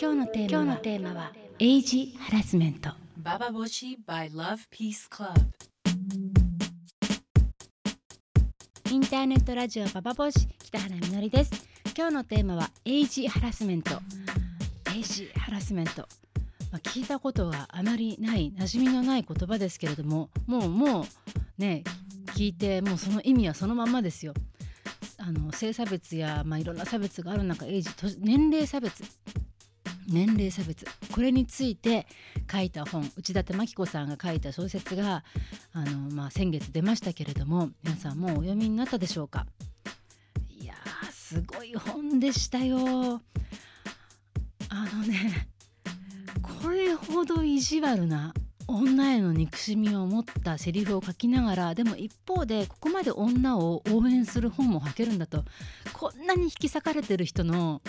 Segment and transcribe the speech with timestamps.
[0.00, 2.90] 今日のテーマは今日のテーマはエイジハラスメント。
[3.20, 5.34] Bababoshi by Love Peace Club.
[8.92, 11.50] インターネットラジオババボシ北原みのりです。
[11.96, 13.98] 今日のテーマはエイジハラスメント。
[14.94, 16.06] エイジハラスメント。
[16.70, 21.04] まあ、聞いたことがあまりない馴染みのない言葉ですけれどももうもう
[21.58, 21.82] ね
[22.36, 24.32] 聞いてもうその意味はそのまんまですよ。
[25.18, 27.90] あの性差別や、まあ、いろんな差別がある中エイジ
[28.20, 29.04] 年齢差別
[30.12, 30.86] 年齢差別。
[31.12, 32.06] これについて
[32.50, 35.24] 書いた本内館真紀子さんが書いた小説が
[35.72, 39.46] あの、まあ、先月出ましたけれども皆さんもうお読みになったでしょうか？
[40.48, 43.20] いやーすごい本でしたよ。
[44.68, 45.48] あのね
[46.42, 48.32] これほど意地悪な
[48.68, 55.44] 女への憎しみを持ったセリフを書きながらでも一方でここまで女を応援する本も書けるんだと
[55.92, 57.82] こんなに引き裂かれてる人の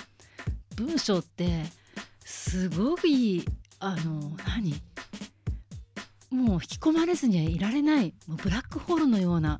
[0.75, 1.63] 文章って
[2.25, 3.45] すごい
[3.79, 4.81] あの何？
[6.31, 9.59] もう引き込まれずにはいられないもうブラックホールのような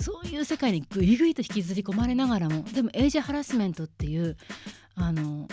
[0.00, 4.36] そういう世界にぐいぐいと引きずり込まれながらもでもエイジハラスメントっていう
[4.94, 5.48] あの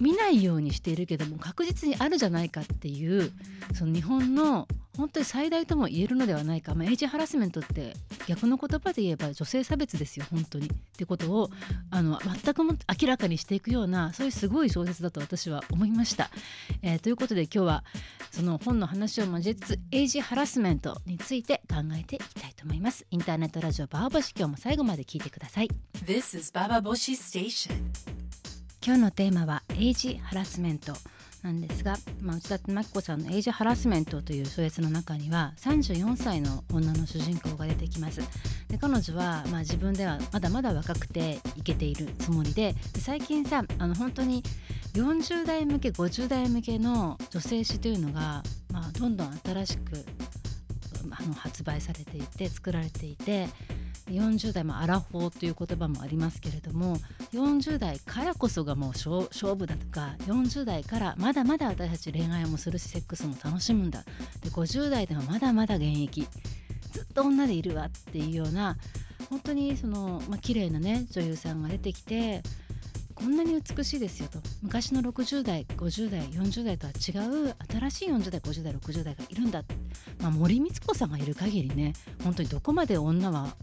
[0.00, 3.32] 見ないようにしているけども確実にあるじゃないかっていう
[3.74, 7.92] その日本の本当に最大とも言えるのではないか、まあ、エイジハラスメントって
[8.26, 11.50] 逆の言葉で言えば女性差別ですよ本当にってことを
[11.90, 16.30] あの全くも明らかにしていくようなそういうすごい小説だと私は思いました。
[16.82, 17.84] えー、ということで今日は
[18.30, 23.06] その本の話を交えつつエイジハラスメントについて考えていきたいと思います。
[23.10, 25.68] インターネットラジオバーボシ今日も最後まで聞いてください。
[26.04, 28.25] This is ババボシ Station.
[28.86, 30.92] 今日のテーマはエイジハラスメント
[31.42, 38.20] なんですが、まあ、内館牧子さんの「エイジハラスメント」という小説の中には34歳の女の主人公が出てきます。
[38.68, 44.44] で彼女は、まあ、自分ではまだまだ若くてイケているつもりで最近さあの本当に
[44.92, 50.06] 40代向け50代向けの女性誌というのが、まあ、どんどん新しく
[51.10, 53.48] あの発売されていて作られていて
[54.08, 56.96] 40代もアラフォーという言葉もありますけれども
[57.32, 64.04] 40代からこそがもう勝負だとか40代からまだまだ私たち恋愛もするしセックスも楽しむんだ。
[64.42, 66.26] で50代でもまだまだ現役。
[66.92, 68.76] ずっと女でいるわっていうような
[69.28, 72.42] 本当にその、まあ綺麗なね女優さんが出てきて
[73.14, 74.38] こんなに美しいですよと。
[74.62, 79.64] 昔の60代50代40代とは違う新しい40代50代60代がいるんだ、
[80.20, 83.56] まあ、森光子さんがいる限りね本当にどこまで女は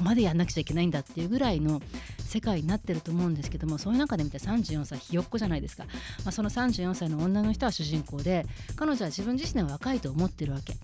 [0.00, 1.82] ここまでやんなくちゃいけないんだっていうぐらいの
[2.20, 5.84] 世界になってると思うんですけどもそういう中で見て34歳ひよっこじゃないですか、
[6.24, 8.46] まあ、その34歳の女の人は主人公で
[8.76, 10.74] 彼女は自分自身は若いと思ってるわけ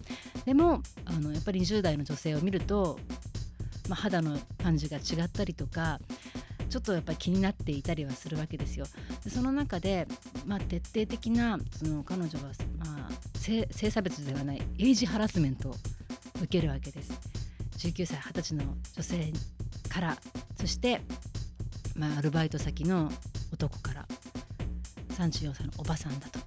[0.45, 2.99] でもあのやっぱり20代の女性を見ると、
[3.89, 5.99] まあ、肌の感じが違ったりとか
[6.69, 8.85] ちょっとやっぱり気になっていたりはするわけですよ。
[9.25, 10.07] でその中で、
[10.45, 12.45] まあ、徹底的なその彼女は、
[12.79, 15.75] まあ、性差別ではないエイジハラスメントを
[16.43, 17.13] 受けるわけです。
[17.77, 18.65] 19歳20歳の
[18.95, 19.33] 女性
[19.89, 20.17] から
[20.59, 21.01] そして、
[21.95, 23.11] まあ、アルバイト先の
[23.53, 24.07] 男から
[25.11, 26.39] 34歳のおばさんだと。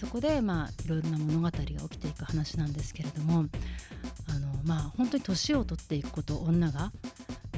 [0.00, 3.44] そこで、まあ、いろいろな物語が起きていく話なんですけれども
[4.30, 6.90] あの、まあ、本当に年を取っていくこと女が、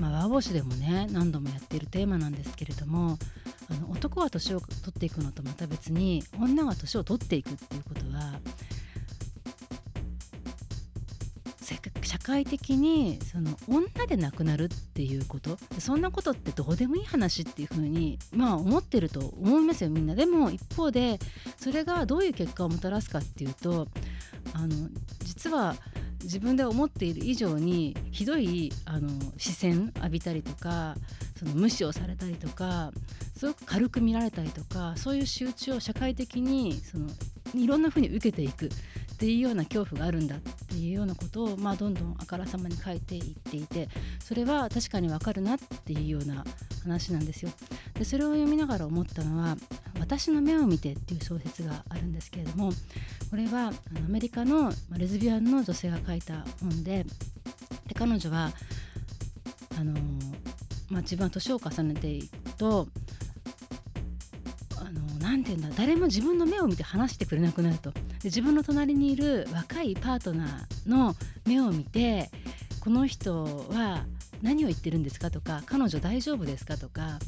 [0.01, 3.17] まあ、和帽子でもね何度もやっているテーマなんですけれども
[3.71, 8.41] あの男は年を取っていくのとまた別に女が年を取っていくっていうことは
[12.23, 20.15] 会的にその女で亡くなるっていうことそんなことってどうでもいい話っていうふうにまあ思ってると思いますよみんな。
[20.15, 21.19] でも一方で
[21.57, 23.89] それがどういう結果をもたらすかっていうと
[24.55, 24.89] あの
[25.25, 25.77] 実は
[26.23, 30.95] 自分で思っている以上にひどいあの視線浴びたりとか
[31.39, 32.93] その無視をされたりとか
[33.37, 37.09] すごく軽く見られたりとかそういう仕打ちを社会的にその
[37.55, 38.69] いろんなふうに受けていくっ
[39.19, 46.45] ていうような恐怖があるんだっていうようなことを、まあ、どんどんあからさまに書いていっていてそれは確かにわかるなっていうような
[46.83, 47.51] 話なんですよ。
[47.95, 49.57] でそれを読みながら思ったのは
[50.01, 52.73] 「私の目を見て」っていう小説があるんですけれども
[53.31, 57.05] これはアメリカのレズビアンの女性が書いた本で
[57.87, 58.53] で彼女は
[59.79, 59.93] あの、
[60.89, 62.89] まあ、自分は年を重ねていくと
[65.53, 67.91] て言うんだ誰も自分の目を見て話してくれなくなると。
[67.91, 71.15] で自分の隣にいる若いパートナーの
[71.47, 72.31] 目を見て
[72.81, 74.07] この人は
[74.43, 77.19] 何を言ってるんですかとか彼女大丈夫ですかとか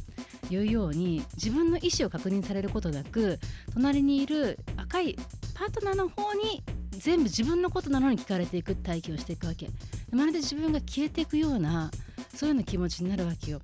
[0.50, 3.38] いうように自分の意思を確認されることなく
[3.72, 5.16] 隣にいる赤い
[5.54, 9.68] パートナーの方に全部自分のことなのに聞かれていく体験をしていくわけ。
[10.10, 11.90] まるで自分が消えていくような
[12.34, 13.60] そういうような気持ちになるわけよ。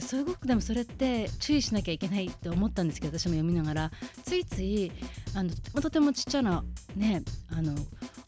[0.00, 3.90] すごくでもそれって注意しなきゃいけないって思ったんですけど私も読みながら
[4.24, 4.92] ついつい
[5.34, 5.50] あの
[5.80, 6.64] とてもちっちゃな
[6.96, 7.74] ねあの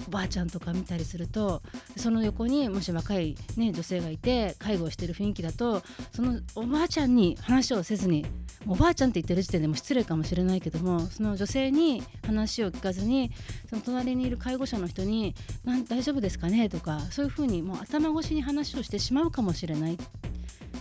[0.09, 1.63] おばあちゃんとか見たりすると
[1.97, 5.83] その横にもし若い、ね、女性がいて介護をしてる雰囲気だと
[6.13, 8.27] そのおばあちゃんに話をせずに
[8.67, 13.31] おばあちゃんって言ってる時点でも失礼かもしれないけどもその女性に話を聞かずに
[13.69, 15.35] その隣にいる介護者の人に
[15.89, 19.99] 「大丈夫ですかね?」とかそういうふうにもう頭越しに話をしてしまうかもしれない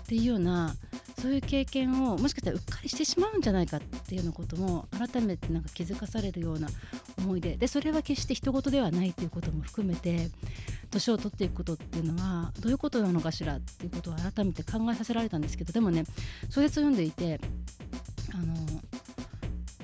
[0.10, 0.76] ていうような
[1.22, 6.68] そういう経験をもしかしたらうっかりしてしまうんじゃないかっていうようなことも改めてなんか気づかされるような
[7.20, 10.30] 思いででそれは決して人事ではないということも含めて
[10.90, 16.06] 年を取っていくことっていうのはどういうことなのかしらっていうことを改めて考えさせられたんですけどでもね
[16.50, 17.40] 小説を読んでいて
[18.34, 18.56] あの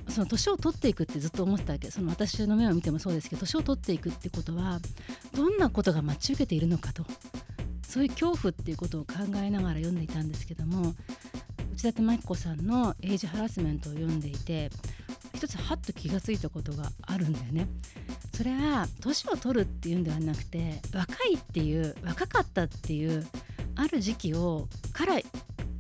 [0.10, 1.92] その年を取っていくってずっと思ってたわけ。
[1.92, 4.80] その私の目を見てもそうですけど年を取っていくってことは
[5.36, 7.06] どんなことが待ち受けているのかと。
[7.96, 10.94] そういう恐怖っていうことを考えながら読んでいたんですけども
[11.76, 14.70] 内館真紀子さんのエイジハラスメントを読んでいて
[15.34, 17.70] 一つはっと気がついたことがあるんだよね。
[18.36, 23.26] それは年を取るっていうんではなくて若いっていう若かったっていう
[23.78, 25.22] ある時期をから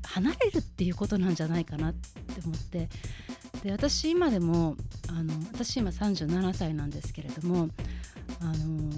[0.03, 2.87] 離れるっていうことなんじゃないかなって思って
[3.61, 4.77] で私今でも
[5.09, 7.67] あの私今37歳なんですけれども
[8.39, 8.89] あの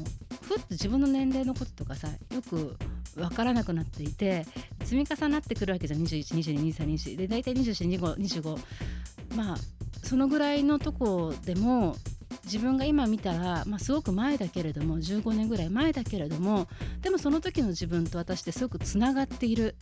[0.43, 2.77] ふっと自分の年齢のこととかさよく
[3.17, 4.45] 分からなくなっていて
[4.83, 6.01] 積み重なってくるわけじゃん。
[6.03, 8.57] 21222324で大体242525
[9.35, 9.57] まあ
[10.03, 11.95] そのぐらいのとこでも
[12.45, 16.67] 自分が今見たら、まあ、すごく前だけれども15年ぐらい前だけれども
[17.01, 19.75] でもその時の自分と私ってすごくつながっている。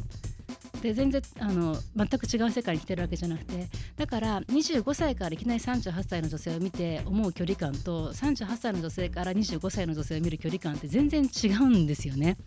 [0.82, 3.68] で全然あの全く違う世界に来てるわけじゃなくて
[3.98, 12.38] だから25歳からいきなり38歳の女性を見て思う距離感と38歳の女性から25歳の女性を見る距離感って全然違うんですよね。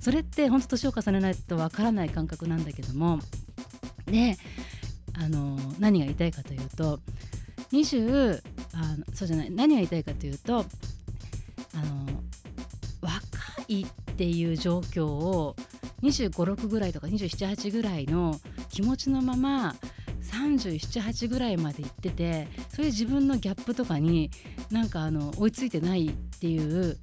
[0.00, 3.18] それって本当年を重ねないとわからない感覚なんだけども
[4.06, 4.36] で
[5.14, 7.00] あの何が言いたいかというと
[7.72, 8.40] 20
[8.72, 10.64] あのそうじゃない何が言いたいかというとあの
[13.02, 13.18] 若
[13.68, 15.54] いっていう状況を
[16.02, 19.74] 2 5 6ぐらいとか278ぐらいの気持ちのまま
[20.34, 24.30] 378ぐらいまで行っててそういう自分のギャップとかに
[24.70, 26.98] なんかあの追いついてないっていう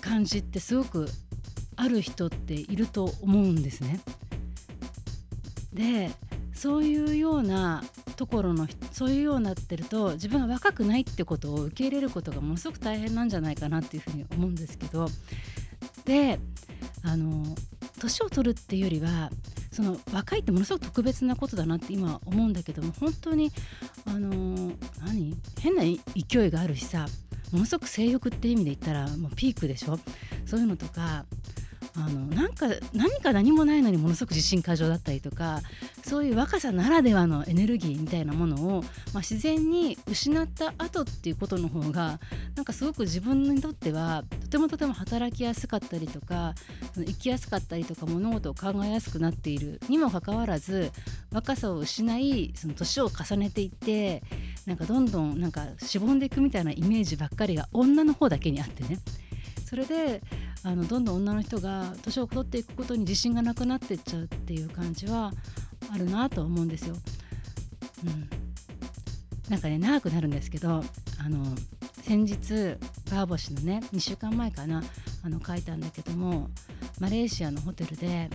[0.00, 1.08] 感じってすごく
[1.76, 4.00] ある人っていると思うんですね。
[5.72, 6.10] で
[6.52, 7.84] そういうような
[8.16, 15.08] ところのそういうようになってると自分が若くないってことを受け入れることがものすごく大変なんじゃないかなっていうふうに思うんですけど
[16.04, 16.40] で
[17.04, 17.44] あの
[18.00, 19.30] 年を取るっていうよりは
[19.78, 23.52] その若いってものすごく特別なことだなって今思うんだけども本当に
[24.06, 24.72] あの
[25.06, 25.36] 何？
[25.60, 27.06] 変な勢いがあるしさ
[27.52, 30.00] ものすごく性欲って意味で言ったらもうピークでしょ？
[30.46, 31.26] そういうのとか
[31.96, 35.60] あのなんか何か何もないのにものすごく自信過剰だったりとか
[36.04, 38.82] そういう若さならではのエネルギーみたいなものを、
[39.12, 42.20] まあ、自然に失った後っていうことの方が
[42.56, 46.54] なんかすごく自分にとってはとてもとても働きやすかったりとか
[46.94, 50.92] 生きやすかったりとか物事を考えやすくなっているにもかかわらず
[51.32, 54.22] 若さを失いその年を重ねていって
[54.66, 58.98] なんかどんどんなんかしぼんでいくみたいなイメージばっかりが女の方だけにあってね。
[59.68, 60.22] それで
[60.62, 65.30] あのどんどん女の人が年を取っていくことに自信がなくなっていっちゃうっていう感じは
[65.92, 66.96] あるなと思うんですよ。
[68.06, 68.30] うん、
[69.50, 70.82] なんかね長くなるんですけど
[71.18, 71.44] あの
[72.02, 72.78] 先日
[73.10, 74.82] バーボシのね2週間前かな
[75.22, 76.48] あの書いたんだけども
[76.98, 78.30] マレーシアのホテルで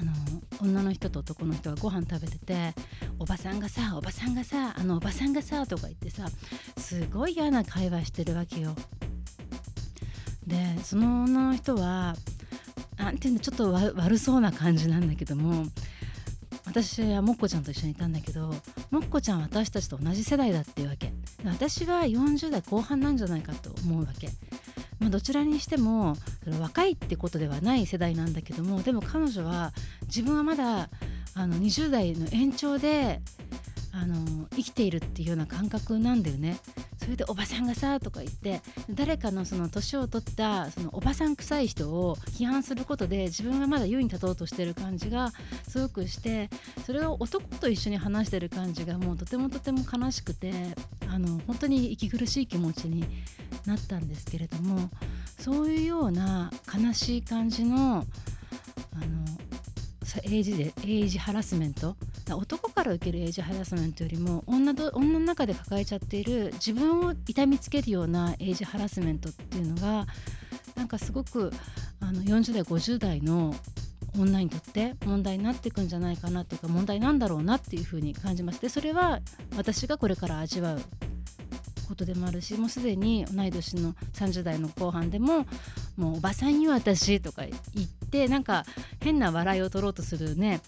[0.00, 0.12] あの
[0.60, 2.74] 女の人と男の人がご飯食べてて
[3.18, 6.28] 「おばさんがさおばさんがさあのおばさんがさ」とか言ってさ
[6.76, 8.76] すごい嫌な会話してるわけよ。
[10.82, 12.16] その女の人は
[12.96, 15.66] なんていうのちょっと悪そうな感じなんだけども
[16.66, 18.54] 私はもっこちゃんと一緒にいたんだけど
[18.90, 21.12] もっこちゃんは私たちと同じ世代だっていうわけ。
[21.44, 24.28] 私は40代後半なんじゃないかと思うわけ、
[24.98, 30.90] まあ、どちらにしてもそれ若いってことではない世代なんだけどもでも彼女は自分はまだ
[31.34, 33.20] あの20代の延長で
[34.00, 36.58] あの生きているっていうような感覚なんだよね。
[36.98, 45.32] それでおばさんがさとか言って誰かのその年を取ったそのおばさん臭い人を批判することで自分がまだ優位に立とうとしてる感じが
[45.66, 46.50] すごくして
[46.84, 50.52] それを男と一緒に話してる感じがもうとてもとても悲しくて
[51.08, 53.04] あの本当に息苦しい気持ちに
[53.64, 54.90] なったんですけれども
[55.38, 58.04] そういうような悲しい感じの
[58.92, 59.38] あの
[60.24, 61.96] エイジでエイジハラスメント
[62.34, 70.06] 男から受けるエイジハラスメントよりも女女の中で抱えちゃっている自分を痛みつけるようなエイジハラスメントっていうのが
[70.74, 71.52] なんかすごく
[72.00, 73.54] あの40代50代の
[74.16, 78.62] 女にとって問題になっていくんじゃないかなというか問題なんだろうなっていうふうに感じます。
[78.62, 79.20] でそれは
[79.56, 80.80] 私がこれから味わう
[81.88, 85.46] ことでもあるしもうすでに同い年の30代の後半でも
[85.96, 88.64] もうおばさんには私とか言ってなんか
[89.00, 90.60] 変な笑いを取ろうとするね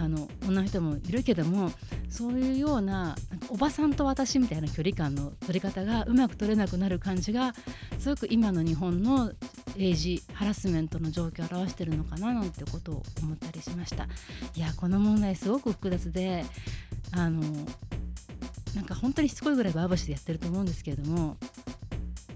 [0.00, 1.72] あの女の人もいるけども
[2.08, 3.16] そういうような
[3.48, 7.52] おばさんと私みたいな距離感の取り方がうまく取れなくなる感じが
[7.98, 9.32] すごく今の日本の
[9.76, 14.08] エイジハラスメントの状況を表してるのかななんてことを思ったりしました。
[14.54, 16.44] いやこの問題すごく複雑で
[17.12, 17.42] あの
[18.74, 21.36] なんか本当にしつこいぐらいバーバシでやってると思うんですけれども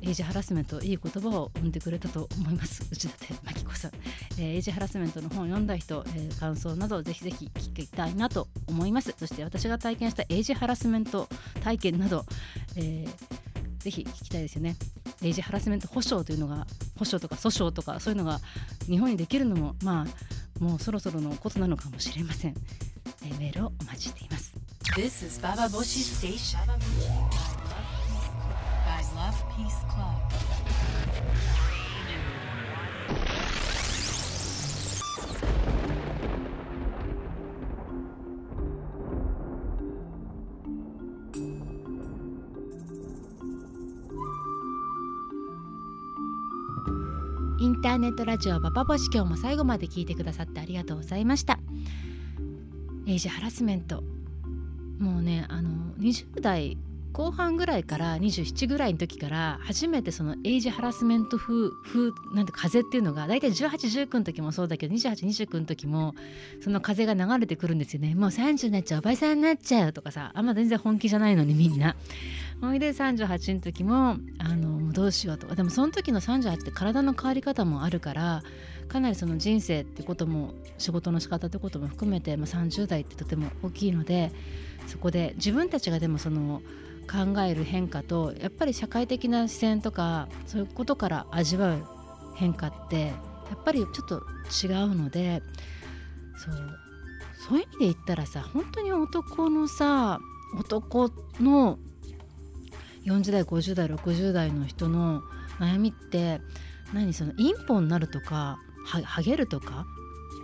[0.04, 2.82] エイジハラスメントいい言葉を生んでくれたと思います。
[2.90, 3.92] 内館牧子さん、
[4.38, 9.14] えーエイジハラスメントの本を読んだ人、えー感想などぜひぜひ聞きたいなと思います。
[9.16, 11.28] そして私が体験したエイジハラスメント
[11.62, 12.24] 体験など、
[12.76, 13.42] えー
[13.78, 14.76] ぜひ聞きたいですよね。
[15.22, 16.66] エイジハラスメント保障というのが
[16.96, 18.40] 保障とか訴訟とかそういうのが
[18.86, 22.54] 日本にできるのもまあもうそろそろのことなのかもしれません、
[23.24, 24.52] えーメールをお待ちしています。
[24.96, 26.58] This is Baba Boshi Station.
[29.56, 30.02] Peace Club.
[47.60, 51.60] インターネットラジオババボシ今日も最後まで聞いてくださってありがとうございました
[53.06, 54.02] エイジハラスメント
[54.98, 56.76] もうねあの20代
[57.12, 66.14] 後半ぐらいから27ぐらいの時から初めてそのエイジハラスメント風風なんて風っていうのが大体1819の時もそうだけど2829の時も
[66.62, 68.14] その風が流れてくるんですよね。
[68.14, 71.96] もう30になっちゃうおばさんになっちゃうとかさあんま全然本気じゃないのにみんな。
[72.62, 75.46] ほいで38の時もあのどうしようと。
[75.46, 78.42] かでもその時の38って体の変わり方もあるから
[78.88, 84.30] かなりその人生ってことも仕事の仕方ってことも含めて、まあ、30代ってとても大きいので
[84.86, 86.62] そこで自分たちがでもその
[87.10, 91.86] 考える変化とやっぱり社会的な視線とかそういうことから味わう
[92.36, 93.12] 変化ってや
[93.54, 94.22] っぱりちょっと
[94.66, 95.42] 違うので
[96.36, 96.54] そう
[97.48, 100.20] そういう意味で言ったらさ本当に男のさ
[100.58, 101.78] 男の
[103.06, 105.22] 40代50代60代の人の
[105.58, 106.40] 悩みって
[106.92, 109.86] 何そのインポになるとかはハゲるとか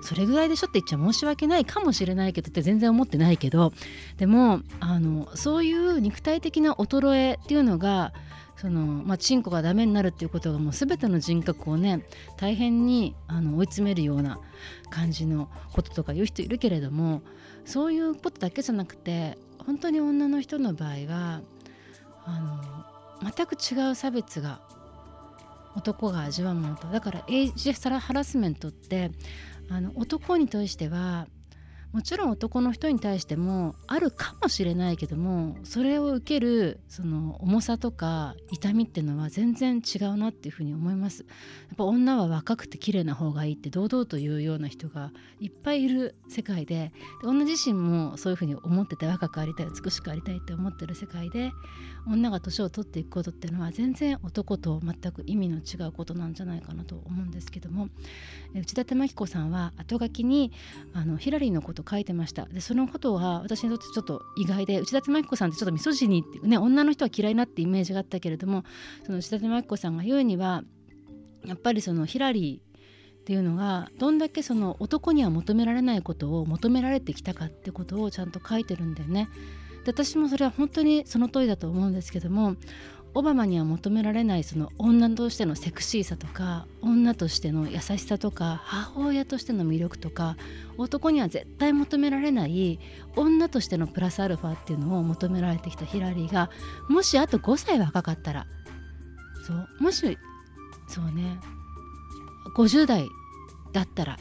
[0.03, 3.73] それぐらいでしょって言っちゃ申し訳ないかもしれないけどって全然思ってないけど
[4.17, 8.13] でもあのそういう肉体的な衰えっていうのが
[8.61, 12.05] そのまあ、チンコがダメになるっていうことがもう全ての人格をね
[12.37, 14.41] 大変にあの追い詰めるような
[14.91, 17.23] 感じのこととか言う人いるけれども
[17.65, 21.41] そういうことだけじゃなくて本当に女の人の場合は
[22.25, 22.85] あ
[23.23, 24.61] の全く違う差別が
[25.77, 29.13] 男が味わうものとだからエイジハラスメントって
[29.71, 31.27] あの男に対しては
[31.93, 41.23] もちろん男の人に対してもあるかもしれないけどもそれを受けるその重さとか痛みっていうのは全然違うなっていうふうに思います。
[41.23, 51.53] やっぱ女は若くて綺麗な方がいいって堂々というような人がいっぱいいる世界でで女自身もそういうふうに思ってて若くありたい美しくありたいって思ってる世界で
[52.07, 57.89] 女が年を取っていくことっていうのは全然男と全く意味の違うことなんじゃないかなと思うんですけども。
[58.55, 60.53] 内館真紀子さんは後書きに
[60.93, 68.65] あのヒラリーのことと書いてましたでそのことは私にとってちょっと意外で内館真紀子さんってちょっとミソジニーってね女の人は嫌いなってイメージがあったけれども
[69.05, 70.63] その内館真紀子さんが言うには
[71.47, 79.29] やっぱりそのヒラリーっていうのがどんだけその男には求められないことを求められてきたかってことをちゃんと書いてるんだよね。
[79.85, 82.57] で私もそれは本当にその通りだと思うんですけども
[83.15, 90.37] オバマには求められないその女としてのセクシーさとか女としての優しさとか母親としての魅力とか
[90.77, 92.79] 男には絶対求められない
[93.17, 96.51] 女としてのプラスアルファっていうのを求められてきたヒラリーが
[96.89, 98.47] もしあと5歳若かったら
[99.47, 100.19] そうもし
[100.89, 101.39] そうね
[102.57, 103.09] 50代
[103.73, 104.19] だったら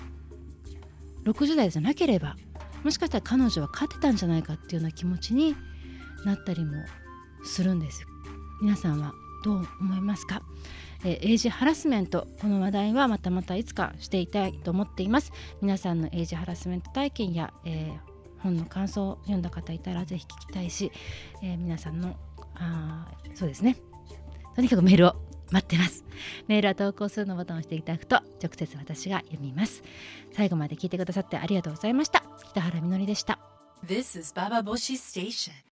[1.26, 2.36] 60代じゃなければ
[2.84, 5.56] もしかしたら彼女は勝てたんじゃないかっていうような気持ちに
[6.26, 6.86] なったりも
[7.44, 8.06] するんです。
[8.62, 10.42] 皆さんはどう思いますか、
[11.04, 15.32] えーエイジハラスメントこの話題はまたまたいつかしていたいと思っています。
[15.62, 18.08] 皆さんのエイジハラスメント体験や、えー
[18.40, 20.92] 本の感想を読んだ方いたらぜひ聞きたいし、
[21.44, 22.16] えー皆さんの
[22.56, 23.78] あそうですね。
[24.56, 25.16] とにかくメールを
[25.52, 26.04] 待ってます。
[26.48, 29.84] メールは投稿するのボタンを押していただくと直接私が読みます。
[30.34, 32.24] 最後まで聞いてくださってありがとうございました。
[32.50, 33.40] 北原みのりでした。
[33.86, 35.67] This is Baba Boshi Station.